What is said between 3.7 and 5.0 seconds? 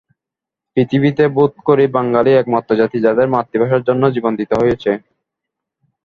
জন্য জীবন দিতে হয়েছে।